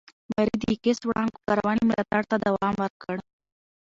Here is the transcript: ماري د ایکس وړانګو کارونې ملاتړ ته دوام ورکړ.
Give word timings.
ماري 0.31 0.55
د 0.61 0.63
ایکس 0.71 0.99
وړانګو 1.03 1.43
کارونې 1.47 1.83
ملاتړ 1.89 2.21
ته 2.29 2.35
دوام 2.45 2.75
ورکړ. 2.83 3.15